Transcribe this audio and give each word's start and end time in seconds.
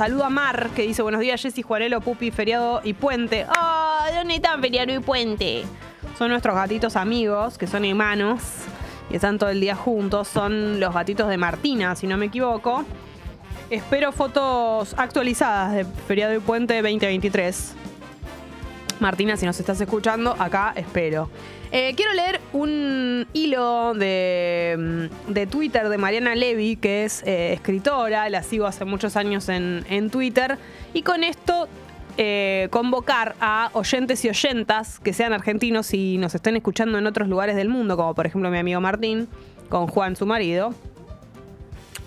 Saludo 0.00 0.24
a 0.24 0.30
Mar, 0.30 0.70
que 0.74 0.80
dice 0.80 1.02
buenos 1.02 1.20
días, 1.20 1.42
Jessy, 1.42 1.60
Juanelo, 1.60 2.00
Pupi, 2.00 2.30
feriado 2.30 2.80
y 2.82 2.94
puente. 2.94 3.44
¡Oh! 3.44 3.98
¿Dónde 4.14 4.36
están 4.36 4.62
feriado 4.62 4.94
y 4.94 4.98
puente? 4.98 5.64
Son 6.16 6.30
nuestros 6.30 6.54
gatitos 6.54 6.96
amigos, 6.96 7.58
que 7.58 7.66
son 7.66 7.84
hermanos 7.84 8.40
y 9.10 9.16
están 9.16 9.38
todo 9.38 9.50
el 9.50 9.60
día 9.60 9.76
juntos. 9.76 10.26
Son 10.26 10.80
los 10.80 10.94
gatitos 10.94 11.28
de 11.28 11.36
Martina, 11.36 11.94
si 11.96 12.06
no 12.06 12.16
me 12.16 12.24
equivoco. 12.24 12.82
Espero 13.68 14.10
fotos 14.10 14.94
actualizadas 14.96 15.74
de 15.74 15.84
feriado 15.84 16.34
y 16.34 16.38
puente 16.38 16.76
2023. 16.76 17.74
Martina, 19.00 19.36
si 19.36 19.44
nos 19.44 19.60
estás 19.60 19.78
escuchando, 19.82 20.34
acá 20.38 20.72
espero. 20.76 21.28
Eh, 21.72 21.94
quiero 21.96 22.12
leer 22.14 22.40
un 22.52 23.28
hilo 23.32 23.94
de, 23.94 25.08
mm, 25.28 25.32
de 25.32 25.46
Twitter 25.46 25.88
de 25.88 25.98
Mariana 25.98 26.34
Levy, 26.34 26.76
que 26.76 27.04
es 27.04 27.22
eh, 27.24 27.52
escritora, 27.52 28.28
la 28.28 28.42
sigo 28.42 28.66
hace 28.66 28.84
muchos 28.84 29.16
años 29.16 29.48
en, 29.48 29.84
en 29.88 30.10
Twitter, 30.10 30.58
y 30.94 31.02
con 31.02 31.22
esto 31.22 31.68
eh, 32.16 32.66
convocar 32.70 33.36
a 33.40 33.70
oyentes 33.72 34.24
y 34.24 34.28
oyentas 34.28 34.98
que 34.98 35.12
sean 35.12 35.32
argentinos 35.32 35.94
y 35.94 36.18
nos 36.18 36.34
estén 36.34 36.56
escuchando 36.56 36.98
en 36.98 37.06
otros 37.06 37.28
lugares 37.28 37.54
del 37.54 37.68
mundo, 37.68 37.96
como 37.96 38.14
por 38.14 38.26
ejemplo 38.26 38.50
mi 38.50 38.58
amigo 38.58 38.80
Martín, 38.80 39.28
con 39.68 39.86
Juan, 39.86 40.16
su 40.16 40.26
marido, 40.26 40.74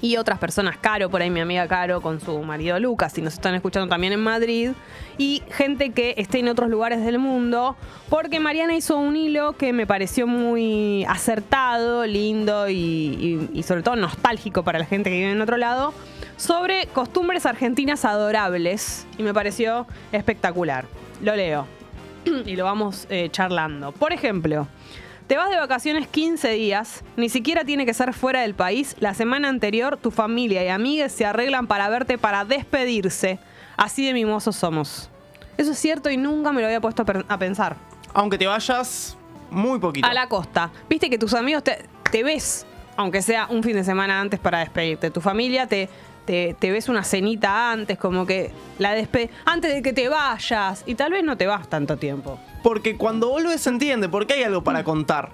y 0.03 0.17
otras 0.17 0.37
personas, 0.37 0.75
Caro, 0.77 1.09
por 1.09 1.21
ahí 1.21 1.29
mi 1.29 1.39
amiga 1.39 1.65
Caro 1.65 2.01
con 2.01 2.19
su 2.19 2.37
marido 2.43 2.77
Lucas, 2.77 3.13
si 3.13 3.21
nos 3.21 3.35
están 3.35 3.55
escuchando 3.55 3.87
también 3.87 4.11
en 4.11 4.19
Madrid, 4.19 4.71
y 5.17 5.41
gente 5.49 5.91
que 5.91 6.13
esté 6.17 6.39
en 6.39 6.49
otros 6.49 6.69
lugares 6.69 7.05
del 7.05 7.19
mundo, 7.19 7.77
porque 8.09 8.41
Mariana 8.41 8.75
hizo 8.75 8.97
un 8.97 9.15
hilo 9.15 9.53
que 9.53 9.71
me 9.71 9.87
pareció 9.87 10.27
muy 10.27 11.05
acertado, 11.05 12.05
lindo 12.05 12.67
y, 12.67 13.49
y- 13.53 13.63
sobre 13.63 13.81
todo 13.81 13.95
nostálgico 13.95 14.61
para 14.63 14.77
la 14.77 14.85
gente 14.85 15.09
que 15.09 15.15
vive 15.19 15.31
en 15.31 15.41
otro 15.41 15.55
lado, 15.55 15.93
sobre 16.35 16.87
costumbres 16.87 17.45
argentinas 17.45 18.03
adorables, 18.03 19.07
y 19.17 19.23
me 19.23 19.33
pareció 19.33 19.87
espectacular. 20.11 20.85
Lo 21.21 21.33
leo 21.33 21.65
y 22.45 22.57
lo 22.57 22.65
vamos 22.65 23.07
eh, 23.09 23.29
charlando. 23.31 23.93
Por 23.93 24.11
ejemplo, 24.11 24.67
te 25.27 25.37
vas 25.37 25.49
de 25.49 25.57
vacaciones 25.57 26.07
15 26.07 26.49
días, 26.51 27.03
ni 27.17 27.29
siquiera 27.29 27.63
tiene 27.63 27.85
que 27.85 27.93
ser 27.93 28.13
fuera 28.13 28.41
del 28.41 28.53
país. 28.53 28.95
La 28.99 29.13
semana 29.13 29.49
anterior, 29.49 29.97
tu 29.97 30.11
familia 30.11 30.63
y 30.63 30.67
amigues 30.67 31.11
se 31.11 31.25
arreglan 31.25 31.67
para 31.67 31.89
verte 31.89 32.17
para 32.17 32.45
despedirse. 32.45 33.39
Así 33.77 34.05
de 34.05 34.13
mimosos 34.13 34.55
somos. 34.55 35.09
Eso 35.57 35.71
es 35.71 35.79
cierto 35.79 36.09
y 36.09 36.17
nunca 36.17 36.51
me 36.51 36.61
lo 36.61 36.67
había 36.67 36.81
puesto 36.81 37.05
a, 37.27 37.37
pensar. 37.37 37.75
Aunque 38.13 38.37
te 38.37 38.47
vayas 38.47 39.17
muy 39.49 39.79
poquito. 39.79 40.07
A 40.07 40.13
la 40.13 40.27
costa. 40.27 40.71
Viste 40.89 41.09
que 41.09 41.17
tus 41.17 41.33
amigos 41.33 41.63
te, 41.63 41.85
te 42.11 42.23
ves, 42.23 42.65
aunque 42.97 43.21
sea 43.21 43.47
un 43.49 43.63
fin 43.63 43.73
de 43.73 43.83
semana 43.83 44.19
antes 44.19 44.39
para 44.39 44.59
despedirte. 44.59 45.11
Tu 45.11 45.21
familia 45.21 45.67
te, 45.67 45.89
te, 46.25 46.55
te 46.57 46.71
ves 46.71 46.89
una 46.89 47.03
cenita 47.03 47.71
antes, 47.71 47.97
como 47.97 48.25
que 48.25 48.51
la 48.79 48.93
despe 48.93 49.29
antes 49.45 49.73
de 49.73 49.81
que 49.81 49.93
te 49.93 50.09
vayas. 50.09 50.83
Y 50.85 50.95
tal 50.95 51.11
vez 51.11 51.23
no 51.23 51.37
te 51.37 51.47
vas 51.47 51.67
tanto 51.69 51.97
tiempo. 51.97 52.39
Porque 52.61 52.97
cuando 52.97 53.29
volves 53.29 53.61
se 53.61 53.69
entiende, 53.69 54.09
porque 54.09 54.33
hay 54.33 54.43
algo 54.43 54.63
para 54.63 54.83
contar. 54.83 55.31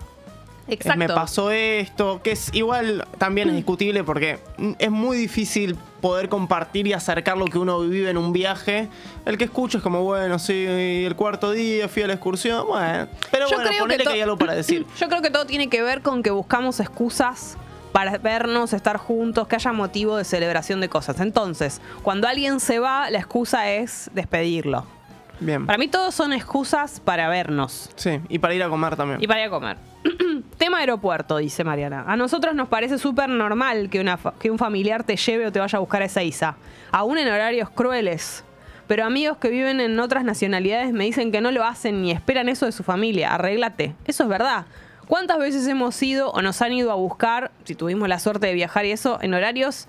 Eh, 0.67 0.75
Exacto. 0.75 0.99
Me 0.99 1.07
pasó 1.07 1.51
esto, 1.51 2.21
que 2.23 2.31
es 2.31 2.53
igual 2.53 3.07
también 3.17 3.49
es 3.49 3.55
discutible 3.55 4.03
porque 4.03 4.37
mm, 4.57 4.71
es 4.77 4.91
muy 4.91 5.17
difícil 5.17 5.75
poder 5.99 6.29
compartir 6.29 6.87
y 6.87 6.93
acercar 6.93 7.37
lo 7.37 7.45
que 7.45 7.57
uno 7.57 7.79
vive 7.81 8.09
en 8.09 8.17
un 8.17 8.31
viaje. 8.33 8.87
El 9.25 9.37
que 9.37 9.45
escucha 9.45 9.79
es 9.79 9.83
como, 9.83 10.03
bueno, 10.03 10.37
sí, 10.37 10.65
el 10.67 11.15
cuarto 11.15 11.51
día 11.51 11.87
fui 11.87 12.03
a 12.03 12.07
la 12.07 12.13
excursión, 12.13 12.67
bueno. 12.67 13.07
Pero 13.31 13.49
Yo 13.49 13.55
bueno, 13.55 13.69
creo 13.69 13.83
ponele 13.83 14.03
que, 14.03 14.09
hay 14.09 14.21
algo 14.21 14.37
para 14.37 14.53
decir. 14.53 14.85
Yo 14.99 15.09
creo 15.09 15.21
que 15.21 15.31
todo 15.31 15.45
tiene 15.45 15.69
que 15.69 15.81
ver 15.81 16.01
con 16.01 16.21
que 16.21 16.31
buscamos 16.31 16.79
excusas 16.79 17.57
para 17.91 18.17
vernos, 18.17 18.73
estar 18.73 18.97
juntos, 18.97 19.47
que 19.47 19.55
haya 19.55 19.71
motivo 19.73 20.17
de 20.17 20.23
celebración 20.23 20.79
de 20.81 20.89
cosas. 20.89 21.19
Entonces, 21.19 21.81
cuando 22.03 22.27
alguien 22.27 22.59
se 22.59 22.79
va, 22.79 23.09
la 23.09 23.17
excusa 23.19 23.69
es 23.71 24.09
despedirlo. 24.13 24.85
Bien. 25.41 25.65
Para 25.65 25.77
mí 25.77 25.87
todos 25.87 26.13
son 26.13 26.33
excusas 26.33 26.99
para 26.99 27.29
vernos 27.29 27.89
Sí, 27.95 28.19
y 28.27 28.39
para 28.39 28.53
ir 28.53 28.61
a 28.63 28.67
comer 28.67 28.97
también. 28.97 29.23
y 29.23 29.27
para 29.27 29.39
ir 29.39 29.47
a 29.47 29.49
comer. 29.49 29.77
Tema 30.57 30.79
aeropuerto, 30.79 31.37
dice 31.37 31.63
Mariana. 31.63 32.03
A 32.07 32.17
nosotros 32.17 32.53
nos 32.55 32.67
parece 32.67 32.97
súper 32.97 33.29
normal 33.29 33.89
que, 33.89 34.01
una 34.01 34.17
fa- 34.17 34.33
que 34.39 34.51
un 34.51 34.57
familiar 34.57 35.03
te 35.05 35.15
lleve 35.15 35.47
o 35.47 35.51
te 35.51 35.59
vaya 35.59 35.77
a 35.77 35.79
buscar 35.79 36.01
a 36.01 36.05
Ezeiza, 36.05 36.55
aún 36.91 37.17
en 37.17 37.27
horarios 37.29 37.69
crueles. 37.69 38.43
Pero 38.87 39.05
amigos 39.05 39.37
que 39.37 39.49
viven 39.49 39.79
en 39.79 39.97
otras 39.99 40.23
nacionalidades 40.25 40.91
me 40.93 41.05
dicen 41.05 41.31
que 41.31 41.39
no 41.41 41.51
lo 41.51 41.63
hacen 41.63 42.01
ni 42.01 42.11
esperan 42.11 42.49
eso 42.49 42.65
de 42.65 42.71
su 42.73 42.83
familia. 42.83 43.33
Arréglate. 43.33 43.93
Eso 44.05 44.23
es 44.23 44.29
verdad. 44.29 44.65
¿Cuántas 45.09 45.39
veces 45.39 45.65
hemos 45.65 45.99
ido 46.03 46.29
o 46.29 46.43
nos 46.43 46.61
han 46.61 46.71
ido 46.71 46.91
a 46.91 46.93
buscar, 46.93 47.49
si 47.63 47.73
tuvimos 47.73 48.07
la 48.07 48.19
suerte 48.19 48.45
de 48.45 48.53
viajar 48.53 48.85
y 48.85 48.91
eso, 48.91 49.17
en 49.23 49.33
horarios? 49.33 49.87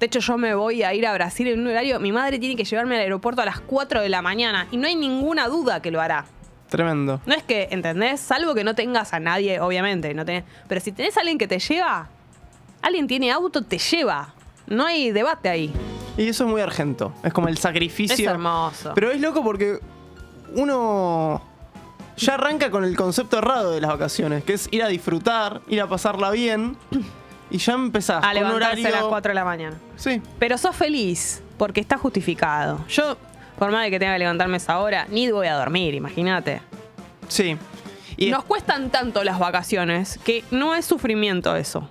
De 0.00 0.06
hecho, 0.06 0.20
yo 0.20 0.38
me 0.38 0.54
voy 0.54 0.82
a 0.82 0.94
ir 0.94 1.06
a 1.06 1.12
Brasil 1.12 1.48
en 1.48 1.60
un 1.60 1.66
horario. 1.66 2.00
Mi 2.00 2.12
madre 2.12 2.38
tiene 2.38 2.56
que 2.56 2.64
llevarme 2.64 2.94
al 2.94 3.02
aeropuerto 3.02 3.42
a 3.42 3.44
las 3.44 3.60
4 3.60 4.00
de 4.00 4.08
la 4.08 4.22
mañana 4.22 4.66
y 4.70 4.78
no 4.78 4.86
hay 4.86 4.96
ninguna 4.96 5.48
duda 5.48 5.82
que 5.82 5.90
lo 5.90 6.00
hará. 6.00 6.24
Tremendo. 6.70 7.20
No 7.26 7.34
es 7.34 7.42
que, 7.42 7.68
¿entendés? 7.72 8.20
Salvo 8.20 8.54
que 8.54 8.64
no 8.64 8.74
tengas 8.74 9.12
a 9.12 9.20
nadie, 9.20 9.60
obviamente. 9.60 10.14
No 10.14 10.24
tenés- 10.24 10.44
pero 10.66 10.80
si 10.80 10.92
tenés 10.92 11.18
a 11.18 11.20
alguien 11.20 11.36
que 11.36 11.46
te 11.46 11.58
lleva, 11.58 12.08
alguien 12.80 13.06
tiene 13.06 13.30
auto, 13.30 13.60
te 13.60 13.76
lleva. 13.76 14.32
No 14.66 14.86
hay 14.86 15.10
debate 15.10 15.50
ahí. 15.50 15.70
Y 16.16 16.26
eso 16.26 16.44
es 16.44 16.50
muy 16.50 16.62
argento. 16.62 17.12
Es 17.22 17.34
como 17.34 17.48
el 17.48 17.58
sacrificio. 17.58 18.14
Es 18.14 18.20
hermoso. 18.20 18.92
Pero 18.94 19.10
es 19.10 19.20
loco 19.20 19.44
porque 19.44 19.78
uno 20.54 21.42
ya 22.18 22.34
arranca 22.34 22.70
con 22.70 22.84
el 22.84 22.96
concepto 22.96 23.38
errado 23.38 23.72
de 23.72 23.80
las 23.80 23.90
vacaciones, 23.90 24.44
que 24.44 24.52
es 24.54 24.68
ir 24.70 24.82
a 24.82 24.88
disfrutar, 24.88 25.60
ir 25.68 25.80
a 25.80 25.86
pasarla 25.88 26.30
bien. 26.30 26.76
Y 27.50 27.58
ya 27.58 27.72
empezás 27.72 28.18
a 28.18 28.26
con 28.28 28.34
levantarse 28.34 28.80
horario. 28.80 28.86
a 28.88 29.00
las 29.00 29.08
4 29.08 29.30
de 29.30 29.34
la 29.34 29.44
mañana. 29.44 29.76
Sí. 29.96 30.20
Pero 30.38 30.58
sos 30.58 30.76
feliz 30.76 31.42
porque 31.56 31.80
está 31.80 31.96
justificado. 31.96 32.84
Yo, 32.88 33.16
por 33.58 33.70
más 33.72 33.84
de 33.84 33.90
que 33.90 33.98
tenga 33.98 34.12
que 34.12 34.18
levantarme 34.18 34.58
esa 34.58 34.78
hora, 34.80 35.06
ni 35.10 35.30
voy 35.30 35.46
a 35.46 35.54
dormir, 35.54 35.94
imagínate. 35.94 36.60
Sí. 37.28 37.56
Y 38.18 38.30
Nos 38.30 38.44
cuestan 38.44 38.90
tanto 38.90 39.24
las 39.24 39.38
vacaciones 39.38 40.18
que 40.24 40.44
no 40.50 40.74
es 40.74 40.84
sufrimiento 40.84 41.56
eso. 41.56 41.88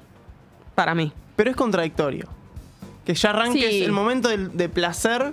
Para 0.76 0.94
mí. 0.94 1.12
Pero 1.36 1.50
es 1.50 1.56
contradictorio. 1.56 2.28
Que 3.06 3.16
ya 3.16 3.30
arranques 3.32 3.70
Sí. 3.70 3.84
el 3.84 3.92
momento 3.94 4.28
del- 4.30 4.56
de, 4.56 4.70
placer. 4.70 5.32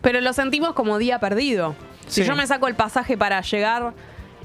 Pero 0.00 0.20
lo 0.22 0.32
sentimos 0.32 0.72
como 0.72 0.98
día 0.98 1.20
perdido. 1.20 1.74
Si 2.10 2.22
Sí. 2.22 2.28
yo 2.28 2.34
me 2.36 2.46
saco 2.46 2.66
el 2.68 2.74
pasaje 2.74 3.16
para 3.16 3.40
llegar 3.40 3.92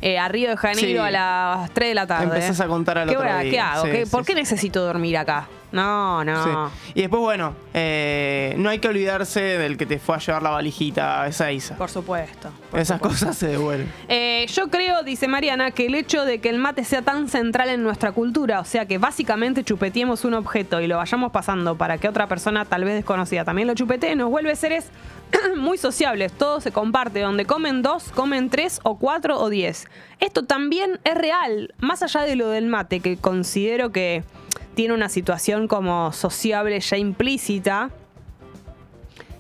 eh, 0.02 0.20
a 0.20 0.28
Río 0.28 0.50
de 0.50 0.58
Janeiro 0.58 1.02
Sí. 1.02 1.08
a 1.08 1.12
las 1.12 1.72
3 1.72 1.90
de 1.90 1.96
la 1.96 2.06
tarde. 2.06 2.26
Empezás 2.26 2.59
a 2.59 2.68
contar 2.68 2.98
al 2.98 3.09
¿Qué, 3.09 3.18
otro 3.18 3.40
día. 3.40 3.50
¿Qué 3.50 3.59
hago? 3.59 3.86
Sí, 3.86 3.92
¿Qué- 3.92 4.06
sí, 4.06 4.12
¿Por 4.12 4.26
qué 4.26 4.36
necesito 4.36 4.86
dormir 4.86 5.18
acá? 5.18 5.48
No, 5.75 6.24
no. 6.24 6.69
Sí. 6.69 6.91
Y 6.96 7.02
después, 7.02 7.22
bueno, 7.22 7.56
eh, 7.74 8.56
no 8.58 8.69
hay 8.69 8.80
que 8.80 8.88
olvidarse 8.88 9.41
del 9.41 9.78
que 9.78 9.86
te 9.86 10.00
fue 10.00 10.16
a 10.16 10.19
llevar 10.19 10.41
la 10.44 10.50
valijita 10.52 11.22
a 11.22 11.28
esa 11.28 11.52
Isa. 11.52 11.75
Por 11.75 11.90
supuesto. 11.90 12.50
por 12.72 12.80
Esas 12.80 12.97
supuesto. 12.97 13.25
cosas 13.25 13.38
se 13.38 13.47
devuelven. 13.47 13.91
Eh, 14.08 14.46
yo 14.53 14.69
creo, 14.69 15.03
dice 15.03 15.28
Mariana, 15.28 15.72
que 15.72 15.85
el 15.88 15.96
hecho 15.96 16.25
de 16.25 16.40
que 16.40 16.50
el 16.50 16.58
mate 16.58 16.84
sea 16.84 17.02
tan 17.02 17.28
central 17.28 17.69
en 17.69 17.84
nuestra 17.84 18.12
cultura, 18.12 18.59
o 18.59 18.66
sea 18.66 18.85
que 18.85 18.97
básicamente 18.97 19.64
chupetiemos 19.64 20.25
un 20.25 20.34
objeto 20.35 20.81
y 20.81 20.88
lo 20.88 20.97
vayamos 20.97 21.31
pasando 21.31 21.75
para 21.78 21.97
que 21.97 22.08
otra 22.08 22.28
persona 22.28 22.66
tal 22.66 22.84
vez 22.85 22.94
desconocida 22.96 23.44
también 23.44 23.68
lo 23.68 23.74
chupetee, 23.74 24.16
nos 24.16 24.30
vuelve 24.30 24.56
seres 24.56 24.90
muy 25.58 25.78
sociables. 25.78 26.31
Todo 26.31 26.62
se 26.62 26.72
comparte. 26.72 27.19
Donde 27.19 27.46
comen 27.46 27.81
dos, 27.81 28.06
comen 28.14 28.50
tres 28.50 28.80
o 28.84 28.97
cuatro 28.97 29.40
o 29.40 29.50
diez. 29.50 29.88
Esto 30.19 30.44
también 30.46 31.00
es 31.03 31.16
real, 31.16 31.74
más 31.80 32.02
allá 32.03 32.22
de 32.22 32.35
lo 32.35 32.50
del 32.50 32.68
mate, 32.68 33.00
que 33.00 33.18
considero 33.18 33.91
que 33.91 34.24
tiene 34.75 34.94
una 34.94 35.09
situación 35.09 35.68
como 35.68 36.12
sociable 36.12 36.80
ya 36.80 36.97
implícita. 36.97 37.90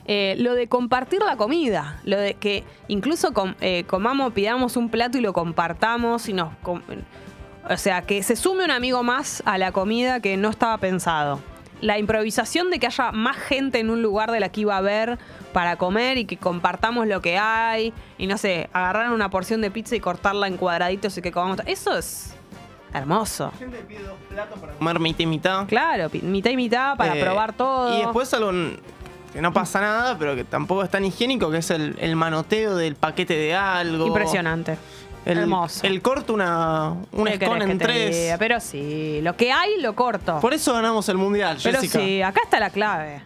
Eh, 0.07 0.35
lo 0.37 0.53
de 0.53 0.67
compartir 0.67 1.19
la 1.21 1.35
comida, 1.35 1.99
lo 2.03 2.17
de 2.17 2.35
que 2.35 2.63
incluso 2.87 3.33
eh, 3.59 3.85
comamos, 3.87 4.33
pidamos 4.33 4.77
un 4.77 4.89
plato 4.89 5.17
y 5.17 5.21
lo 5.21 5.33
compartamos 5.33 6.29
y 6.29 6.33
nos... 6.33 6.53
o 6.63 7.77
sea, 7.77 8.03
que 8.03 8.21
se 8.21 8.35
sume 8.35 8.65
un 8.65 8.71
amigo 8.71 9.01
más 9.01 9.41
a 9.45 9.57
la 9.57 9.71
comida 9.71 10.19
que 10.19 10.37
no 10.37 10.49
estaba 10.49 10.77
pensado. 10.77 11.39
La 11.81 11.97
improvisación 11.97 12.69
de 12.69 12.79
que 12.79 12.87
haya 12.87 13.11
más 13.11 13.35
gente 13.35 13.79
en 13.79 13.89
un 13.89 14.01
lugar 14.01 14.31
de 14.31 14.39
la 14.39 14.49
que 14.49 14.61
iba 14.61 14.77
a 14.77 14.81
ver 14.81 15.17
para 15.53 15.75
comer 15.75 16.17
y 16.17 16.25
que 16.25 16.37
compartamos 16.37 17.07
lo 17.07 17.21
que 17.21 17.37
hay 17.37 17.91
y 18.17 18.27
no 18.27 18.37
sé, 18.37 18.69
agarrar 18.73 19.11
una 19.11 19.29
porción 19.29 19.59
de 19.61 19.71
pizza 19.71 19.95
y 19.95 19.99
cortarla 19.99 20.47
en 20.47 20.57
cuadraditos 20.57 21.17
y 21.17 21.21
que 21.21 21.31
comamos. 21.31 21.59
Eso 21.65 21.97
es 21.97 22.34
hermoso. 22.97 23.51
gente 23.57 23.77
pide 23.87 24.03
dos 24.03 24.17
platos 24.29 24.59
para 24.59 24.73
comer 24.73 24.99
mitad 24.99 25.19
y 25.19 25.25
mitad. 25.25 25.65
Claro, 25.67 26.09
mitad 26.21 26.49
y 26.51 26.55
mitad 26.57 26.95
para 26.97 27.15
Eh, 27.17 27.21
probar 27.21 27.53
todo. 27.53 27.97
Y 27.97 28.01
después 28.03 28.33
algo 28.33 28.77
que 29.33 29.41
no 29.41 29.51
pasa 29.53 29.81
nada, 29.81 30.17
pero 30.17 30.35
que 30.35 30.43
tampoco 30.43 30.83
es 30.83 30.89
tan 30.89 31.03
higiénico, 31.05 31.51
que 31.51 31.57
es 31.57 31.69
el, 31.71 31.95
el 31.99 32.15
manoteo 32.15 32.75
del 32.75 32.95
paquete 32.95 33.35
de 33.35 33.55
algo. 33.55 34.07
Impresionante. 34.07 34.77
El, 35.25 35.39
Hermoso. 35.39 35.85
El 35.87 36.01
corto 36.03 36.33
una, 36.35 36.93
un 37.11 37.25
¿Qué 37.25 37.33
escon 37.33 37.61
en 37.63 37.77
tres. 37.79 38.15
diga? 38.15 38.37
Pero 38.37 38.59
sí, 38.59 39.19
lo 39.23 39.35
que 39.35 39.51
hay 39.51 39.81
lo 39.81 39.95
corto. 39.95 40.39
Por 40.39 40.53
eso 40.53 40.71
ganamos 40.73 41.09
el 41.09 41.17
mundial, 41.17 41.57
Pero 41.63 41.79
Jessica. 41.81 41.99
sí, 41.99 42.21
acá 42.21 42.41
está 42.43 42.59
la 42.59 42.69
clave. 42.69 43.21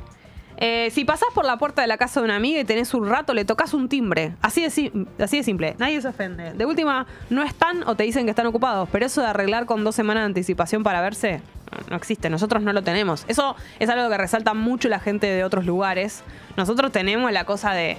Eh, 0.61 0.89
si 0.91 1.05
pasás 1.05 1.29
por 1.33 1.45
la 1.45 1.57
puerta 1.57 1.81
de 1.81 1.87
la 1.87 1.97
casa 1.97 2.19
de 2.19 2.25
una 2.25 2.35
amiga 2.35 2.59
y 2.59 2.65
tenés 2.65 2.93
un 2.93 3.07
rato, 3.07 3.33
le 3.33 3.45
tocas 3.45 3.73
un 3.73 3.87
timbre. 3.87 4.33
Así 4.41 4.61
de, 4.61 5.43
simple. 5.43 5.75
Nadie 5.79 6.01
se 6.01 6.09
ofende. 6.09 6.51
De 6.51 6.65
última, 6.65 7.07
no 7.29 7.43
están 7.43 7.87
o 7.87 7.95
te 7.95 8.03
dicen 8.03 8.25
que 8.25 8.31
están 8.31 8.45
ocupados. 8.45 8.89
Pero 8.91 9.05
eso 9.05 9.21
de 9.21 9.27
arreglar 9.27 9.65
con 9.65 9.85
dos 9.85 9.95
semanas 9.95 10.21
de 10.21 10.25
anticipación 10.25 10.83
para 10.83 10.99
verse. 10.99 11.41
no 11.89 11.95
existe. 11.95 12.29
Nosotros 12.29 12.61
no 12.61 12.73
lo 12.73 12.83
tenemos. 12.83 13.23
Eso 13.29 13.55
es 13.79 13.89
algo 13.89 14.09
que 14.09 14.17
resalta 14.17 14.53
mucho 14.53 14.89
la 14.89 14.99
gente 14.99 15.27
de 15.27 15.45
otros 15.45 15.65
lugares. 15.65 16.23
Nosotros 16.57 16.91
tenemos 16.91 17.31
la 17.31 17.45
cosa 17.45 17.71
de, 17.71 17.97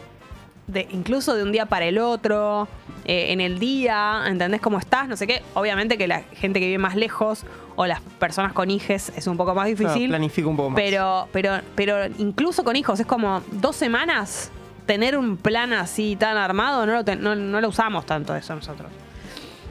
de 0.66 0.86
incluso 0.90 1.34
de 1.34 1.44
un 1.44 1.52
día 1.52 1.64
para 1.64 1.86
el 1.86 1.96
otro, 1.98 2.68
eh, 3.06 3.32
en 3.32 3.40
el 3.40 3.58
día, 3.58 4.24
¿entendés 4.26 4.60
cómo 4.60 4.78
estás? 4.78 5.08
No 5.08 5.16
sé 5.16 5.26
qué. 5.26 5.42
Obviamente 5.54 5.96
que 5.96 6.06
la 6.06 6.20
gente 6.34 6.60
que 6.60 6.66
vive 6.66 6.78
más 6.78 6.94
lejos 6.94 7.44
o 7.82 7.87
las 7.87 8.00
personas 8.19 8.53
con 8.53 8.71
hijes 8.71 9.11
es 9.17 9.27
un 9.27 9.38
poco 9.38 9.55
más 9.55 9.65
Claro, 9.69 9.79
difícil. 9.94 10.11
planifica 10.11 10.49
un 10.49 10.56
poco 10.59 10.69
más. 10.71 10.77
Pero, 10.77 11.29
pero, 11.32 11.61
pero 11.75 12.05
incluso 12.19 12.62
con 12.62 12.77
hijos, 12.77 13.00
es 13.00 13.06
como 13.06 13.41
dos 13.53 13.75
semanas 13.75 14.50
tener 14.85 15.17
un 15.17 15.38
plan 15.38 15.73
así 15.73 16.15
tan 16.15 16.37
armado, 16.37 16.85
no 16.85 16.93
lo, 16.93 17.05
ten- 17.06 17.23
no, 17.23 17.35
no 17.35 17.59
lo 17.59 17.69
usamos 17.69 18.05
tanto 18.05 18.37
eso 18.37 18.55
nosotros. 18.55 18.91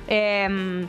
Eh, 0.08 0.88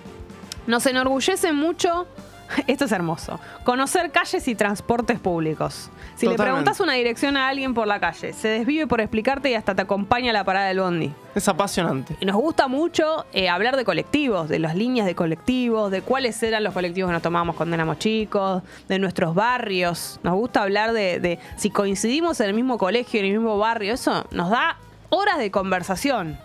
nos 0.67 0.87
enorgullece 0.87 1.53
mucho, 1.53 2.07
esto 2.67 2.85
es 2.85 2.93
hermoso, 2.93 3.41
conocer 3.65 4.11
calles 4.11 4.47
y 4.49 4.55
transportes 4.55 5.19
públicos. 5.19 5.91
Si 6.17 6.27
le 6.27 6.37
preguntas 6.37 6.81
una 6.81 6.95
dirección 6.95 7.37
a 7.37 7.49
alguien 7.49 7.73
por 7.73 7.87
la 7.87 7.99
calle, 7.99 8.33
se 8.33 8.49
desvive 8.49 8.87
por 8.87 9.01
explicarte 9.01 9.51
y 9.51 9.55
hasta 9.55 9.75
te 9.75 9.83
acompaña 9.83 10.31
a 10.31 10.33
la 10.35 10.45
parada 10.45 10.69
del 10.69 10.81
bondi. 10.81 11.13
Es 11.35 11.49
apasionante. 11.49 12.17
Y 12.21 12.27
nos 12.27 12.37
gusta 12.37 12.69
mucho 12.69 13.25
eh, 13.33 13.49
hablar 13.49 13.77
de 13.77 13.85
colectivos, 13.85 14.49
de 14.49 14.59
las 14.59 14.75
líneas 14.75 15.07
de 15.07 15.15
colectivos, 15.15 15.91
de 15.91 16.03
cuáles 16.03 16.43
eran 16.43 16.65
los 16.65 16.75
colectivos 16.75 17.09
que 17.09 17.13
nos 17.13 17.23
tomábamos 17.23 17.57
cuando 17.57 17.75
éramos 17.75 17.99
chicos, 17.99 18.63
de 18.89 18.99
nuestros 18.99 19.35
barrios. 19.35 20.21
Nos 20.23 20.35
gusta 20.35 20.63
hablar 20.63 20.93
de, 20.93 21.21
de 21.21 21.39
si 21.57 21.71
coincidimos 21.71 22.41
en 22.41 22.49
el 22.49 22.55
mismo 22.55 22.77
colegio, 22.79 23.21
en 23.21 23.27
el 23.27 23.33
mismo 23.33 23.57
barrio. 23.59 23.95
Eso 23.95 24.27
nos 24.31 24.51
da 24.51 24.77
horas 25.09 25.39
de 25.39 25.51
conversación. 25.51 26.39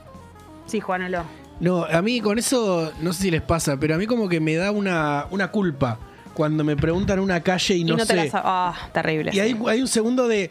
Sí, 0.67 0.79
Juanelo. 0.79 1.44
No, 1.59 1.85
a 1.85 2.01
mí 2.01 2.19
con 2.21 2.37
eso, 2.37 2.91
no 3.01 3.13
sé 3.13 3.23
si 3.23 3.31
les 3.31 3.41
pasa, 3.41 3.77
pero 3.77 3.95
a 3.95 3.97
mí 3.97 4.05
como 4.07 4.27
que 4.27 4.39
me 4.39 4.55
da 4.55 4.71
una, 4.71 5.25
una 5.31 5.51
culpa 5.51 5.97
cuando 6.33 6.65
me 6.65 6.75
preguntan 6.75 7.19
una 7.19 7.39
calle 7.41 7.75
y 7.75 7.81
Y 7.81 7.83
no, 7.85 7.95
no, 7.95 8.05
te 8.05 8.07
sé. 8.07 8.15
las... 8.15 8.29
Ah, 8.33 8.73
terrible. 8.91 9.31
Y 9.33 9.39
hay, 9.39 9.53
sí. 9.53 9.59
hay 9.67 9.79
un 9.81 9.87
segundo 9.87 10.27
de. 10.27 10.49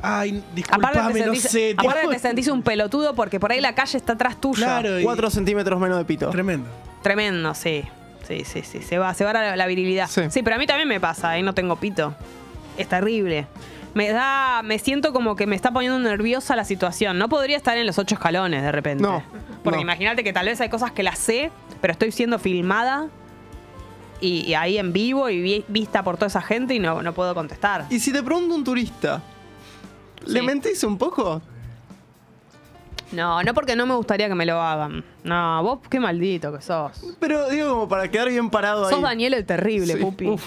Ay, 0.00 0.42
disculpame, 0.54 1.26
no 1.26 1.34
sé. 1.34 1.74
aparte 1.76 2.00
tipo- 2.00 2.12
te 2.12 2.18
sentís 2.18 2.48
un 2.48 2.62
pelotudo 2.62 3.14
porque 3.14 3.38
por 3.38 3.52
ahí 3.52 3.60
la 3.60 3.74
calle 3.74 3.98
está 3.98 4.14
atrás 4.14 4.40
tuyo. 4.40 4.64
Claro, 4.64 4.98
y- 4.98 5.04
Cuatro 5.04 5.28
centímetros 5.30 5.78
menos 5.78 5.98
de 5.98 6.04
pito. 6.06 6.30
Tremendo. 6.30 6.68
Tremendo, 7.02 7.54
sí. 7.54 7.84
Sí, 8.26 8.44
sí, 8.44 8.62
sí. 8.62 8.80
Se 8.82 8.96
va, 8.98 9.12
se 9.14 9.24
va 9.24 9.32
la, 9.34 9.56
la 9.56 9.66
virilidad. 9.66 10.08
Sí. 10.08 10.22
Sí. 10.30 10.42
pero 10.42 10.56
a 10.56 10.58
mí 10.58 10.66
también 10.66 10.88
me 10.88 10.98
pasa, 11.00 11.36
¿eh? 11.38 11.42
No 11.42 11.52
tengo 11.54 11.76
pito. 11.76 12.14
Es 12.78 12.88
terrible. 12.88 13.46
Me 13.96 14.10
da. 14.10 14.60
Me 14.62 14.78
siento 14.78 15.12
como 15.14 15.36
que 15.36 15.46
me 15.46 15.56
está 15.56 15.70
poniendo 15.72 15.98
nerviosa 15.98 16.54
la 16.54 16.64
situación. 16.64 17.16
No 17.18 17.30
podría 17.30 17.56
estar 17.56 17.78
en 17.78 17.86
los 17.86 17.98
ocho 17.98 18.14
escalones 18.16 18.62
de 18.62 18.70
repente. 18.70 19.02
No, 19.02 19.22
Porque 19.64 19.76
no. 19.78 19.82
imagínate 19.82 20.22
que 20.22 20.34
tal 20.34 20.44
vez 20.46 20.60
hay 20.60 20.68
cosas 20.68 20.92
que 20.92 21.02
las 21.02 21.18
sé, 21.18 21.50
pero 21.80 21.92
estoy 21.92 22.12
siendo 22.12 22.38
filmada. 22.38 23.08
Y, 24.20 24.40
y 24.46 24.54
ahí 24.54 24.76
en 24.76 24.92
vivo 24.92 25.28
y 25.30 25.40
vi- 25.40 25.64
vista 25.68 26.02
por 26.02 26.16
toda 26.16 26.26
esa 26.26 26.42
gente 26.42 26.74
y 26.74 26.78
no, 26.78 27.02
no 27.02 27.14
puedo 27.14 27.34
contestar. 27.34 27.86
Y 27.88 27.98
si 28.00 28.12
te 28.12 28.22
pregunta 28.22 28.54
un 28.54 28.64
turista, 28.64 29.22
¿le 30.26 30.40
Sí. 30.40 30.46
mentís 30.46 30.84
un 30.84 30.98
poco? 30.98 31.40
No, 33.12 33.42
no 33.42 33.54
porque 33.54 33.76
no 33.76 33.86
me 33.86 33.94
gustaría 33.94 34.28
que 34.28 34.34
me 34.34 34.44
lo 34.44 34.60
hagan. 34.60 35.04
No, 35.22 35.62
vos 35.62 35.78
qué 35.88 36.00
maldito 36.00 36.52
que 36.54 36.60
sos. 36.60 36.92
Pero 37.20 37.48
digo, 37.48 37.70
como 37.70 37.88
para 37.88 38.10
quedar 38.10 38.28
bien 38.28 38.50
parado 38.50 38.84
ahí. 38.86 38.90
Sos 38.92 39.00
Daniel 39.02 39.32
el 39.34 39.46
terrible, 39.46 39.94
Sí. 39.94 40.00
pupi. 40.00 40.26
Uf. 40.28 40.42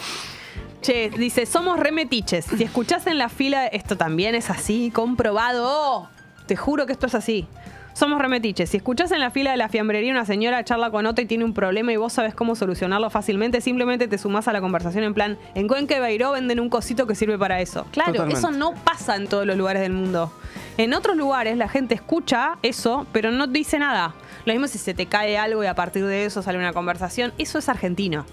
Che, 0.81 1.10
dice, 1.10 1.46
somos 1.46 1.78
remetiches. 1.78 2.46
Si 2.46 2.64
escuchás 2.64 3.06
en 3.08 3.18
la 3.18 3.30
fila, 3.30 3.68
esto 3.68 3.98
también 3.98 4.34
es 4.36 4.50
así, 4.50 4.92
comprobado. 4.92 5.66
Oh, 5.68 6.10
te 6.46 6.56
juro 6.56 6.86
que 6.86 6.94
esto 6.94 7.08
es 7.08 7.16
así. 7.16 7.48
Somos 7.94 8.22
remetiches. 8.22 8.70
Si 8.70 8.78
escuchás 8.78 9.12
en 9.12 9.20
la 9.20 9.30
fila 9.30 9.52
de 9.52 9.58
la 9.58 9.68
fiambrería 9.68 10.12
una 10.12 10.24
señora 10.24 10.64
charla 10.64 10.90
con 10.90 11.06
otra 11.06 11.24
y 11.24 11.28
tiene 11.28 11.44
un 11.44 11.54
problema 11.54 11.92
y 11.92 11.98
vos 11.98 12.14
sabés 12.14 12.34
cómo 12.34 12.56
solucionarlo 12.56 13.10
fácilmente, 13.10 13.60
simplemente 13.60 14.08
te 14.08 14.18
sumás 14.18 14.48
a 14.48 14.54
la 14.54 14.62
conversación 14.62 15.04
en 15.04 15.14
plan, 15.14 15.38
en 15.54 15.68
Cuenca 15.68 16.00
Beiró 16.00 16.31
venden 16.31 16.62
un 16.62 16.70
cosito 16.70 17.06
que 17.08 17.16
sirve 17.16 17.38
para 17.38 17.60
eso. 17.60 17.86
Claro, 17.92 18.14
Totalmente. 18.14 18.40
eso 18.40 18.52
no 18.52 18.74
pasa 18.74 19.18
en 19.18 19.28
todos 19.28 19.46
los 19.46 19.58
lugares 19.58 19.81
del 19.81 19.92
mundo. 19.92 20.31
En 20.78 20.94
otros 20.94 21.18
lugares 21.18 21.58
la 21.58 21.68
gente 21.68 21.94
escucha 21.94 22.58
eso, 22.62 23.06
pero 23.12 23.31
no 23.31 23.48
dice 23.48 23.80
nada. 23.80 24.16
Lo 24.46 24.54
mismo 24.54 24.70
si 24.70 24.78
se 24.78 24.94
te 24.94 25.08
cae 25.08 25.38
algo 25.38 25.62
y 25.62 25.68
a 25.68 25.76
partir 25.76 26.06
de 26.06 26.24
eso 26.24 26.42
sale 26.42 26.58
una 26.58 26.72
conversación. 26.72 27.34
Eso 27.38 27.60
es 27.60 27.68
argentino. 27.68 28.26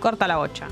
Corta 0.00 0.26
la 0.26 0.38
bocha. 0.38 0.66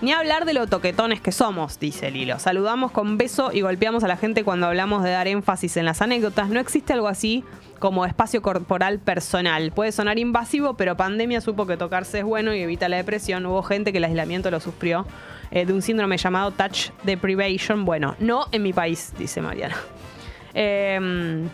Ni 0.00 0.12
hablar 0.12 0.44
de 0.44 0.52
lo 0.52 0.66
toquetones 0.66 1.20
que 1.20 1.32
somos, 1.32 1.78
dice 1.78 2.10
Lilo. 2.10 2.38
Saludamos 2.38 2.90
con 2.90 3.16
beso 3.16 3.50
y 3.52 3.62
golpeamos 3.62 4.04
a 4.04 4.08
la 4.08 4.16
gente 4.16 4.44
cuando 4.44 4.66
hablamos 4.66 5.02
de 5.02 5.10
dar 5.10 5.28
énfasis 5.28 5.76
en 5.76 5.86
las 5.86 6.02
anécdotas. 6.02 6.48
No 6.48 6.60
existe 6.60 6.92
algo 6.92 7.08
así 7.08 7.44
como 7.78 8.04
espacio 8.04 8.42
corporal 8.42 8.98
personal. 8.98 9.72
Puede 9.72 9.92
sonar 9.92 10.18
invasivo, 10.18 10.74
pero 10.74 10.96
pandemia 10.96 11.40
supo 11.40 11.66
que 11.66 11.76
tocarse 11.76 12.18
es 12.18 12.24
bueno 12.24 12.54
y 12.54 12.60
evita 12.60 12.88
la 12.88 12.96
depresión. 12.96 13.46
Hubo 13.46 13.62
gente 13.62 13.92
que 13.92 13.98
el 13.98 14.04
aislamiento 14.04 14.50
lo 14.50 14.60
sufrió 14.60 15.06
eh, 15.50 15.64
de 15.64 15.72
un 15.72 15.80
síndrome 15.80 16.18
llamado 16.18 16.50
touch 16.50 16.90
deprivation. 17.04 17.84
Bueno, 17.84 18.14
no 18.18 18.46
en 18.52 18.62
mi 18.62 18.72
país, 18.72 19.12
dice 19.16 19.40
Mariana. 19.40 19.76
Eh, 20.54 21.48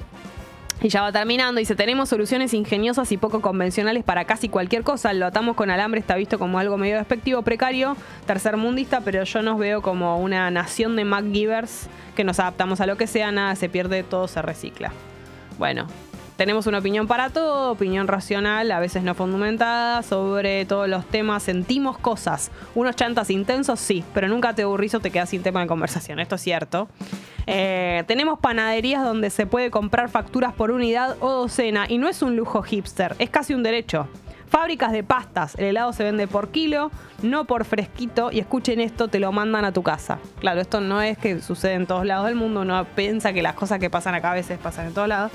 y 0.83 0.89
ya 0.89 1.03
va 1.03 1.13
terminando. 1.13 1.59
Dice, 1.59 1.75
tenemos 1.75 2.09
soluciones 2.09 2.55
ingeniosas 2.55 3.13
y 3.13 3.17
poco 3.17 3.41
convencionales 3.41 4.05
para 4.05 4.25
casi 4.25 4.49
cualquier 4.49 4.83
cosa. 4.83 5.13
Lo 5.13 5.27
atamos 5.27 5.57
con 5.57 5.71
alambre, 5.71 6.01
está 6.01 6.17
visto 6.17 6.39
como 6.39 6.59
algo 6.59 6.79
medio 6.79 6.97
despectivo, 6.97 7.43
precario, 7.43 7.97
tercermundista, 8.27 9.01
pero 9.01 9.25
yo 9.25 9.43
nos 9.43 9.59
veo 9.59 9.83
como 9.83 10.19
una 10.19 10.51
nación 10.51 10.97
de 10.97 11.05
MacGivers 11.05 11.89
que 12.17 12.25
nos 12.25 12.41
adaptamos 12.41 12.81
a 12.81 12.87
lo 12.87 12.97
que 12.97 13.07
sea, 13.07 13.33
nada 13.33 13.55
se 13.57 13.69
pierde, 13.69 14.03
todo 14.03 14.29
se 14.29 14.43
recicla. 14.43 14.93
Bueno, 15.59 15.87
tenemos 16.41 16.67
una 16.67 16.79
opinión 16.79 17.07
para 17.07 17.29
todo, 17.29 17.71
opinión 17.71 18.09
racional, 18.09 18.73
a 18.73 18.81
veces 18.81 19.03
no 19.03 19.15
fundamentada, 19.15 20.03
sobre 20.03 20.65
todos 20.65 20.89
los 20.89 21.05
temas, 21.05 21.43
sentimos 21.43 21.99
cosas. 21.99 22.51
Unos 22.75 22.97
chantas 22.97 23.29
intensos, 23.29 23.79
sí, 23.79 24.03
pero 24.15 24.27
nunca 24.27 24.55
te 24.55 24.63
aburrís 24.63 24.95
o 24.95 25.01
te 25.01 25.11
quedas 25.11 25.29
sin 25.29 25.43
tema 25.43 25.61
de 25.61 25.67
conversación, 25.67 26.19
esto 26.19 26.37
es 26.37 26.41
cierto. 26.41 26.89
Eh, 27.53 28.05
tenemos 28.07 28.39
panaderías 28.39 29.03
donde 29.03 29.29
se 29.29 29.45
puede 29.45 29.73
comprar 29.73 30.09
facturas 30.09 30.53
por 30.53 30.71
unidad 30.71 31.17
o 31.19 31.31
docena 31.31 31.87
y 31.89 31.99
no 31.99 32.07
es 32.09 32.23
un 32.23 32.37
lujo 32.37 32.63
hipster, 32.63 33.17
es 33.19 33.29
casi 33.29 33.55
un 33.55 33.65
derecho. 33.65 34.07
Fábricas 34.47 34.93
de 34.93 35.03
pastas, 35.03 35.57
el 35.57 35.67
helado 35.67 35.93
se 35.93 36.05
vende 36.05 36.29
por 36.29 36.51
kilo, 36.51 36.93
no 37.23 37.47
por 37.47 37.65
fresquito 37.65 38.31
y 38.31 38.39
escuchen 38.39 38.81
esto, 38.81 39.09
te 39.09 39.19
lo 39.19 39.33
mandan 39.33 39.65
a 39.65 39.73
tu 39.73 39.83
casa. 39.83 40.21
Claro, 40.39 40.61
esto 40.61 40.81
no 40.81 41.03
es 41.03 41.19
que 41.19 41.41
sucede 41.41 41.75
en 41.75 41.87
todos 41.87 42.07
lados 42.07 42.27
del 42.27 42.37
mundo, 42.37 42.61
uno 42.61 42.87
piensa 42.95 43.33
que 43.33 43.43
las 43.43 43.55
cosas 43.55 43.81
que 43.81 43.91
pasan 43.91 44.15
acá 44.15 44.31
a 44.31 44.35
veces 44.35 44.57
pasan 44.59 44.87
en 44.87 44.95
todos 44.95 45.09
lados. 45.09 45.33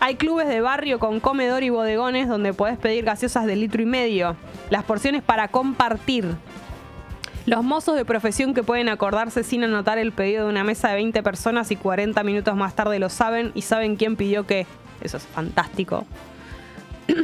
Hay 0.00 0.16
clubes 0.16 0.48
de 0.48 0.60
barrio 0.60 0.98
con 0.98 1.18
comedor 1.18 1.62
y 1.62 1.70
bodegones 1.70 2.28
donde 2.28 2.52
podés 2.52 2.76
pedir 2.76 3.06
gaseosas 3.06 3.46
de 3.46 3.56
litro 3.56 3.80
y 3.80 3.86
medio. 3.86 4.36
Las 4.68 4.84
porciones 4.84 5.22
para 5.22 5.48
compartir. 5.48 6.36
Los 7.46 7.62
mozos 7.62 7.96
de 7.96 8.06
profesión 8.06 8.54
que 8.54 8.62
pueden 8.62 8.88
acordarse 8.88 9.44
sin 9.44 9.64
anotar 9.64 9.98
el 9.98 10.12
pedido 10.12 10.44
de 10.44 10.50
una 10.50 10.64
mesa 10.64 10.88
de 10.88 10.94
20 10.94 11.22
personas 11.22 11.70
y 11.70 11.76
40 11.76 12.22
minutos 12.22 12.56
más 12.56 12.74
tarde 12.74 12.98
lo 12.98 13.10
saben 13.10 13.52
y 13.54 13.62
saben 13.62 13.96
quién 13.96 14.16
pidió 14.16 14.46
qué. 14.46 14.66
Eso 15.02 15.18
es 15.18 15.26
fantástico. 15.26 16.06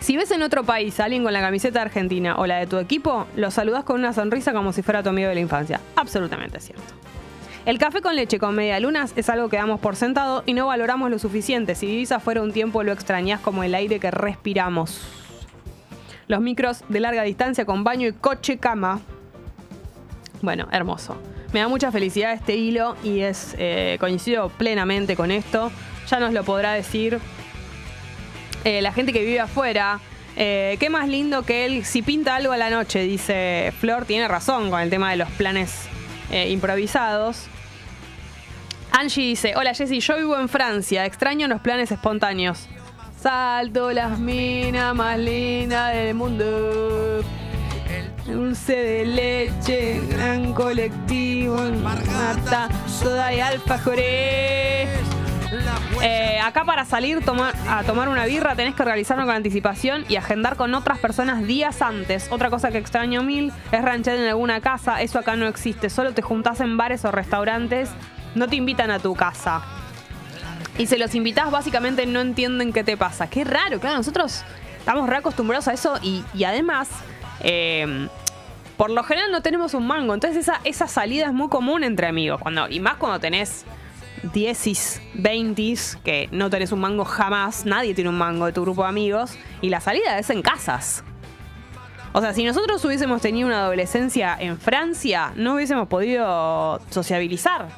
si 0.00 0.16
ves 0.18 0.30
en 0.32 0.42
otro 0.42 0.64
país 0.64 1.00
a 1.00 1.04
alguien 1.04 1.22
con 1.24 1.32
la 1.32 1.40
camiseta 1.40 1.80
argentina 1.80 2.36
o 2.36 2.46
la 2.46 2.58
de 2.58 2.66
tu 2.66 2.76
equipo, 2.76 3.26
lo 3.34 3.50
saludas 3.50 3.84
con 3.84 3.98
una 3.98 4.12
sonrisa 4.12 4.52
como 4.52 4.74
si 4.74 4.82
fuera 4.82 5.02
tu 5.02 5.08
amigo 5.08 5.28
de 5.28 5.34
la 5.34 5.40
infancia. 5.40 5.80
Absolutamente 5.96 6.60
cierto. 6.60 6.92
El 7.64 7.78
café 7.78 8.02
con 8.02 8.16
leche 8.16 8.38
con 8.38 8.54
media 8.54 8.80
lunas 8.80 9.14
es 9.16 9.30
algo 9.30 9.48
que 9.48 9.56
damos 9.56 9.80
por 9.80 9.96
sentado 9.96 10.42
y 10.44 10.52
no 10.52 10.66
valoramos 10.66 11.10
lo 11.10 11.18
suficiente. 11.18 11.74
Si 11.74 11.86
vivís 11.86 12.12
afuera 12.12 12.42
un 12.42 12.52
tiempo 12.52 12.82
lo 12.82 12.92
extrañás 12.92 13.40
como 13.40 13.62
el 13.62 13.74
aire 13.74 13.98
que 13.98 14.10
respiramos. 14.10 15.00
Los 16.26 16.40
micros 16.40 16.84
de 16.88 17.00
larga 17.00 17.22
distancia 17.22 17.64
con 17.64 17.82
baño 17.82 18.08
y 18.08 18.12
coche 18.12 18.58
cama. 18.58 19.00
Bueno, 20.42 20.66
hermoso. 20.72 21.16
Me 21.52 21.60
da 21.60 21.68
mucha 21.68 21.92
felicidad 21.92 22.32
este 22.32 22.56
hilo 22.56 22.96
y 23.04 23.20
es 23.20 23.54
eh, 23.58 23.96
coincido 24.00 24.48
plenamente 24.50 25.16
con 25.16 25.30
esto. 25.30 25.70
Ya 26.10 26.18
nos 26.18 26.32
lo 26.32 26.42
podrá 26.42 26.72
decir 26.72 27.20
eh, 28.64 28.82
la 28.82 28.92
gente 28.92 29.12
que 29.12 29.22
vive 29.22 29.40
afuera. 29.40 30.00
Eh, 30.36 30.76
qué 30.80 30.90
más 30.90 31.08
lindo 31.08 31.42
que 31.42 31.64
él, 31.64 31.84
si 31.84 32.02
pinta 32.02 32.34
algo 32.34 32.52
a 32.52 32.56
la 32.56 32.70
noche, 32.70 33.00
dice 33.00 33.72
Flor, 33.78 34.04
tiene 34.04 34.26
razón 34.28 34.70
con 34.70 34.80
el 34.80 34.90
tema 34.90 35.10
de 35.10 35.16
los 35.16 35.30
planes 35.30 35.88
improvisados. 36.48 37.48
Angie 38.90 39.26
dice, 39.26 39.52
hola 39.54 39.74
Jessy, 39.74 40.00
yo 40.00 40.16
vivo 40.16 40.38
en 40.38 40.48
Francia, 40.48 41.04
extraño 41.04 41.46
los 41.46 41.60
planes 41.60 41.92
espontáneos. 41.92 42.66
Salto 43.20 43.92
las 43.92 44.18
minas 44.18 44.94
más 44.94 45.18
lindas 45.18 45.94
del 45.94 46.14
mundo. 46.14 47.22
Dulce 48.32 48.74
de 48.74 49.04
leche, 49.04 50.00
gran 50.08 50.54
colectivo, 50.54 51.58
Marta, 51.82 52.68
soda 52.86 53.32
y 53.34 53.40
alfajores. 53.40 54.88
Eh, 56.02 56.40
acá 56.42 56.64
para 56.64 56.84
salir 56.84 57.20
a 57.68 57.82
tomar 57.84 58.08
una 58.08 58.24
birra 58.24 58.56
tenés 58.56 58.74
que 58.74 58.84
realizarlo 58.84 59.24
con 59.24 59.34
anticipación 59.34 60.04
y 60.08 60.16
agendar 60.16 60.56
con 60.56 60.74
otras 60.74 60.98
personas 60.98 61.46
días 61.46 61.82
antes. 61.82 62.28
Otra 62.30 62.50
cosa 62.50 62.70
que 62.70 62.78
extraño 62.78 63.22
mil 63.22 63.52
es 63.70 63.82
ranchar 63.82 64.16
en 64.16 64.26
alguna 64.26 64.60
casa. 64.60 65.02
Eso 65.02 65.18
acá 65.18 65.36
no 65.36 65.46
existe. 65.46 65.90
Solo 65.90 66.12
te 66.12 66.22
juntás 66.22 66.60
en 66.60 66.76
bares 66.76 67.04
o 67.04 67.12
restaurantes. 67.12 67.90
No 68.34 68.48
te 68.48 68.56
invitan 68.56 68.90
a 68.90 68.98
tu 68.98 69.14
casa. 69.14 69.62
Y 70.78 70.86
se 70.86 70.96
los 70.96 71.14
invitás, 71.14 71.50
básicamente 71.50 72.06
no 72.06 72.20
entienden 72.20 72.72
qué 72.72 72.82
te 72.82 72.96
pasa. 72.96 73.28
Qué 73.28 73.44
raro, 73.44 73.78
claro, 73.78 73.98
nosotros 73.98 74.42
estamos 74.78 75.08
re 75.08 75.16
acostumbrados 75.16 75.68
a 75.68 75.74
eso 75.74 75.98
y, 76.02 76.24
y 76.34 76.44
además, 76.44 76.88
eh, 77.40 78.08
por 78.82 78.90
lo 78.90 79.04
general 79.04 79.30
no 79.30 79.42
tenemos 79.42 79.74
un 79.74 79.86
mango. 79.86 80.12
Entonces 80.12 80.40
esa, 80.40 80.60
esa 80.64 80.88
salida 80.88 81.26
es 81.26 81.32
muy 81.32 81.48
común 81.48 81.84
entre 81.84 82.08
amigos. 82.08 82.40
Cuando, 82.40 82.68
y 82.68 82.80
más 82.80 82.96
cuando 82.96 83.20
tenés 83.20 83.64
10, 84.32 85.00
20, 85.14 85.74
que 86.02 86.28
no 86.32 86.50
tenés 86.50 86.72
un 86.72 86.80
mango 86.80 87.04
jamás. 87.04 87.64
Nadie 87.64 87.94
tiene 87.94 88.10
un 88.10 88.18
mango 88.18 88.46
de 88.46 88.52
tu 88.52 88.62
grupo 88.62 88.82
de 88.82 88.88
amigos. 88.88 89.38
Y 89.60 89.68
la 89.68 89.80
salida 89.80 90.18
es 90.18 90.30
en 90.30 90.42
casas. 90.42 91.04
O 92.10 92.20
sea, 92.20 92.34
si 92.34 92.42
nosotros 92.42 92.84
hubiésemos 92.84 93.22
tenido 93.22 93.46
una 93.46 93.60
adolescencia 93.60 94.36
en 94.36 94.58
Francia, 94.58 95.32
no 95.36 95.54
hubiésemos 95.54 95.86
podido 95.86 96.80
sociabilizar. 96.90 97.68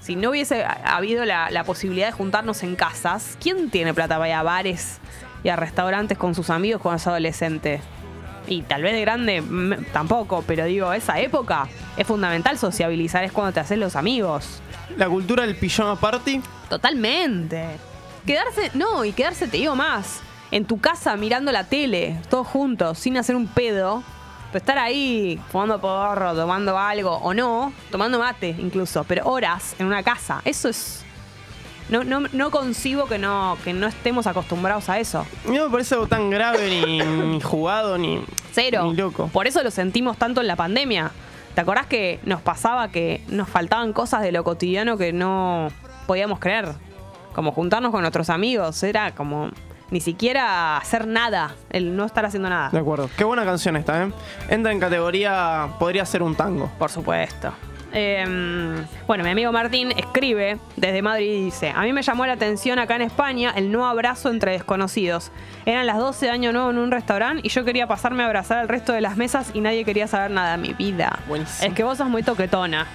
Si 0.00 0.16
no 0.16 0.28
hubiese 0.28 0.66
habido 0.84 1.24
la, 1.24 1.50
la 1.50 1.64
posibilidad 1.64 2.08
de 2.08 2.12
juntarnos 2.12 2.62
en 2.62 2.76
casas, 2.76 3.38
¿quién 3.40 3.70
tiene 3.70 3.94
plata 3.94 4.16
para 4.18 4.28
ir 4.28 4.34
a 4.34 4.42
bares 4.42 5.00
y 5.44 5.48
a 5.48 5.56
restaurantes 5.56 6.18
con 6.18 6.34
sus 6.34 6.50
amigos 6.50 6.82
cuando 6.82 6.98
es 6.98 7.06
adolescente? 7.06 7.80
Y 8.46 8.62
tal 8.62 8.82
vez 8.82 8.92
de 8.92 9.00
grande 9.00 9.42
tampoco, 9.92 10.44
pero 10.46 10.64
digo, 10.64 10.92
esa 10.92 11.20
época 11.20 11.68
es 11.96 12.06
fundamental 12.06 12.58
sociabilizar, 12.58 13.24
es 13.24 13.32
cuando 13.32 13.52
te 13.52 13.60
haces 13.60 13.78
los 13.78 13.96
amigos. 13.96 14.60
La 14.96 15.08
cultura 15.08 15.46
del 15.46 15.56
pijama 15.56 15.96
party. 15.96 16.40
Totalmente. 16.68 17.66
Quedarse, 18.26 18.70
no, 18.74 19.04
y 19.04 19.12
quedarse, 19.12 19.48
te 19.48 19.56
digo 19.56 19.74
más, 19.74 20.20
en 20.50 20.64
tu 20.64 20.80
casa 20.80 21.16
mirando 21.16 21.50
la 21.52 21.64
tele, 21.64 22.20
todos 22.28 22.46
juntos, 22.46 22.98
sin 22.98 23.16
hacer 23.16 23.36
un 23.36 23.46
pedo. 23.46 24.02
Pero 24.52 24.58
estar 24.58 24.78
ahí 24.78 25.40
fumando 25.50 25.80
porro, 25.80 26.34
tomando 26.34 26.78
algo, 26.78 27.16
o 27.16 27.32
no, 27.32 27.72
tomando 27.90 28.18
mate 28.18 28.54
incluso, 28.58 29.02
pero 29.04 29.26
horas 29.26 29.74
en 29.78 29.86
una 29.86 30.02
casa, 30.02 30.42
eso 30.44 30.68
es... 30.68 31.04
No, 31.92 32.04
no, 32.04 32.26
no 32.32 32.50
concibo 32.50 33.04
que 33.06 33.18
no, 33.18 33.58
que 33.64 33.74
no 33.74 33.86
estemos 33.86 34.26
acostumbrados 34.26 34.88
a 34.88 34.98
eso. 34.98 35.26
No 35.44 35.66
me 35.66 35.70
parece 35.70 35.94
algo 35.94 36.06
tan 36.06 36.30
grave, 36.30 36.70
ni, 36.70 37.00
ni 37.02 37.40
jugado, 37.42 37.98
ni. 37.98 38.24
Cero. 38.52 38.84
Ni 38.84 38.96
loco. 38.96 39.28
Por 39.30 39.46
eso 39.46 39.62
lo 39.62 39.70
sentimos 39.70 40.16
tanto 40.16 40.40
en 40.40 40.46
la 40.46 40.56
pandemia. 40.56 41.10
¿Te 41.54 41.60
acordás 41.60 41.84
que 41.84 42.18
nos 42.24 42.40
pasaba 42.40 42.88
que 42.88 43.22
nos 43.28 43.46
faltaban 43.46 43.92
cosas 43.92 44.22
de 44.22 44.32
lo 44.32 44.42
cotidiano 44.42 44.96
que 44.96 45.12
no 45.12 45.68
podíamos 46.06 46.38
creer? 46.38 46.70
Como 47.34 47.52
juntarnos 47.52 47.90
con 47.90 48.00
nuestros 48.00 48.30
amigos, 48.30 48.82
era 48.82 49.14
como 49.14 49.50
ni 49.90 50.00
siquiera 50.00 50.78
hacer 50.78 51.06
nada, 51.06 51.54
el 51.68 51.94
no 51.94 52.06
estar 52.06 52.24
haciendo 52.24 52.48
De 52.48 52.54
nada. 52.54 52.70
acuerdo. 52.78 53.10
Qué 53.18 53.24
buena 53.24 53.44
canción 53.44 53.76
esta, 53.76 54.04
¿eh? 54.04 54.12
Entra 54.48 54.72
en 54.72 54.80
categoría. 54.80 55.68
Podría 55.78 56.06
ser 56.06 56.22
un 56.22 56.34
tango. 56.34 56.70
Por 56.78 56.90
supuesto. 56.90 57.52
Eh, 57.92 58.84
bueno, 59.06 59.22
mi 59.24 59.30
amigo 59.30 59.52
Martín 59.52 59.92
escribe 59.96 60.58
desde 60.76 61.02
Madrid 61.02 61.32
y 61.32 61.44
dice, 61.44 61.70
a 61.70 61.82
mí 61.82 61.92
me 61.92 62.02
llamó 62.02 62.24
la 62.26 62.32
atención 62.32 62.78
acá 62.78 62.96
en 62.96 63.02
España 63.02 63.52
el 63.54 63.70
no 63.70 63.86
abrazo 63.86 64.30
entre 64.30 64.52
desconocidos. 64.52 65.30
Eran 65.66 65.86
las 65.86 65.98
12 65.98 66.26
de 66.26 66.32
año 66.32 66.52
nuevo 66.52 66.70
en 66.70 66.78
un 66.78 66.90
restaurante 66.90 67.42
y 67.44 67.50
yo 67.50 67.64
quería 67.64 67.86
pasarme 67.86 68.22
a 68.22 68.26
abrazar 68.26 68.58
al 68.58 68.68
resto 68.68 68.92
de 68.92 69.00
las 69.00 69.16
mesas 69.16 69.50
y 69.52 69.60
nadie 69.60 69.84
quería 69.84 70.06
saber 70.06 70.30
nada 70.30 70.56
de 70.56 70.58
mi 70.58 70.72
vida. 70.72 71.18
Buenísimo. 71.28 71.68
Es 71.68 71.74
que 71.74 71.84
vos 71.84 71.98
sos 71.98 72.08
muy 72.08 72.22
toquetona. 72.22 72.86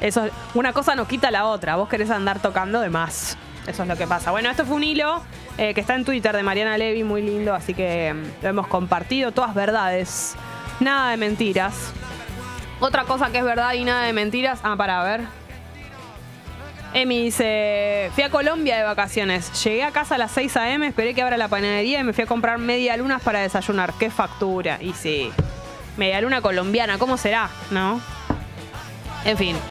Eso, 0.00 0.28
una 0.54 0.72
cosa 0.72 0.94
no 0.94 1.06
quita 1.06 1.30
la 1.30 1.46
otra. 1.46 1.76
Vos 1.76 1.88
querés 1.88 2.10
andar 2.10 2.40
tocando 2.40 2.80
de 2.80 2.90
más. 2.90 3.36
Eso 3.66 3.82
es 3.82 3.88
lo 3.88 3.96
que 3.96 4.06
pasa. 4.06 4.30
Bueno, 4.30 4.50
esto 4.50 4.64
fue 4.64 4.76
un 4.76 4.84
hilo 4.84 5.22
eh, 5.58 5.74
que 5.74 5.80
está 5.80 5.94
en 5.94 6.04
Twitter 6.04 6.34
de 6.34 6.42
Mariana 6.42 6.78
Levy, 6.78 7.04
muy 7.04 7.20
lindo, 7.20 7.54
así 7.54 7.74
que 7.74 8.14
mm, 8.14 8.42
lo 8.42 8.48
hemos 8.48 8.66
compartido. 8.66 9.32
Todas 9.32 9.54
verdades. 9.54 10.34
Nada 10.80 11.10
de 11.10 11.16
mentiras. 11.16 11.92
Otra 12.80 13.04
cosa 13.04 13.30
que 13.30 13.38
es 13.38 13.44
verdad 13.44 13.72
y 13.74 13.84
nada 13.84 14.04
de 14.04 14.12
mentiras. 14.12 14.60
Ah, 14.62 14.76
para 14.76 15.02
ver. 15.02 15.22
Emi 16.94 17.24
dice, 17.24 18.10
fui 18.14 18.24
a 18.24 18.30
Colombia 18.30 18.76
de 18.76 18.82
vacaciones. 18.82 19.62
Llegué 19.62 19.84
a 19.84 19.90
casa 19.90 20.14
a 20.14 20.18
las 20.18 20.30
6 20.30 20.56
a.m., 20.56 20.86
esperé 20.86 21.12
que 21.14 21.22
abra 21.22 21.36
la 21.36 21.48
panadería 21.48 22.00
y 22.00 22.04
me 22.04 22.12
fui 22.12 22.24
a 22.24 22.26
comprar 22.26 22.58
media 22.58 22.96
lunas 22.96 23.22
para 23.22 23.40
desayunar. 23.40 23.92
¡Qué 23.98 24.10
factura! 24.10 24.78
Y 24.80 24.94
sí, 24.94 25.30
media 25.98 26.20
luna 26.20 26.40
colombiana, 26.40 26.96
¿cómo 26.98 27.18
será? 27.18 27.50
¿No? 27.70 28.00
En 29.24 29.36
fin, 29.36 29.56